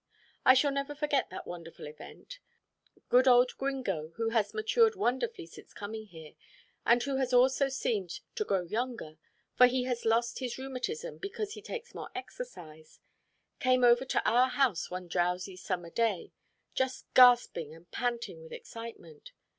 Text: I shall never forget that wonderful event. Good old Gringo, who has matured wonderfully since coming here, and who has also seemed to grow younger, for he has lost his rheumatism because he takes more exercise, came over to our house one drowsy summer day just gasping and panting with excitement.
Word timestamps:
I 0.43 0.55
shall 0.55 0.71
never 0.71 0.95
forget 0.95 1.29
that 1.29 1.45
wonderful 1.45 1.85
event. 1.85 2.39
Good 3.09 3.27
old 3.27 3.55
Gringo, 3.59 4.13
who 4.15 4.29
has 4.29 4.51
matured 4.51 4.95
wonderfully 4.95 5.45
since 5.45 5.75
coming 5.75 6.07
here, 6.07 6.33
and 6.87 7.03
who 7.03 7.17
has 7.17 7.33
also 7.33 7.69
seemed 7.69 8.09
to 8.33 8.43
grow 8.43 8.63
younger, 8.63 9.19
for 9.53 9.67
he 9.67 9.83
has 9.83 10.03
lost 10.03 10.39
his 10.39 10.57
rheumatism 10.57 11.19
because 11.19 11.53
he 11.53 11.61
takes 11.61 11.93
more 11.93 12.09
exercise, 12.15 12.99
came 13.59 13.83
over 13.83 14.03
to 14.05 14.27
our 14.27 14.47
house 14.47 14.89
one 14.89 15.07
drowsy 15.07 15.55
summer 15.55 15.91
day 15.91 16.31
just 16.73 17.05
gasping 17.13 17.75
and 17.75 17.91
panting 17.91 18.41
with 18.41 18.51
excitement. 18.51 19.33